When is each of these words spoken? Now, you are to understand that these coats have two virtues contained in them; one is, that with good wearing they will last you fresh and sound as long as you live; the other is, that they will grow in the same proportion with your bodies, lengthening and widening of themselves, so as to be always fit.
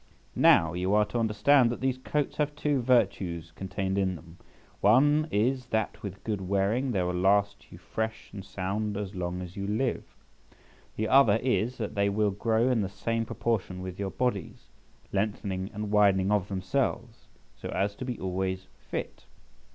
Now, 0.35 0.73
you 0.73 0.95
are 0.95 1.05
to 1.05 1.19
understand 1.19 1.69
that 1.69 1.79
these 1.79 1.99
coats 1.99 2.37
have 2.37 2.55
two 2.55 2.81
virtues 2.81 3.51
contained 3.51 3.99
in 3.99 4.15
them; 4.15 4.39
one 4.79 5.27
is, 5.29 5.67
that 5.67 6.01
with 6.01 6.23
good 6.23 6.41
wearing 6.41 6.91
they 6.91 7.03
will 7.03 7.13
last 7.13 7.71
you 7.71 7.77
fresh 7.77 8.31
and 8.33 8.43
sound 8.43 8.97
as 8.97 9.13
long 9.13 9.43
as 9.43 9.55
you 9.55 9.67
live; 9.67 10.03
the 10.95 11.07
other 11.07 11.35
is, 11.43 11.77
that 11.77 11.93
they 11.93 12.09
will 12.09 12.31
grow 12.31 12.67
in 12.67 12.81
the 12.81 12.89
same 12.89 13.25
proportion 13.27 13.83
with 13.83 13.99
your 13.99 14.09
bodies, 14.09 14.69
lengthening 15.13 15.69
and 15.71 15.91
widening 15.91 16.31
of 16.31 16.47
themselves, 16.47 17.27
so 17.55 17.69
as 17.69 17.93
to 17.93 18.03
be 18.03 18.17
always 18.19 18.65
fit. 18.89 19.27